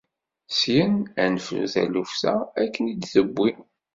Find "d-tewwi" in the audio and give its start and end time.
2.95-3.51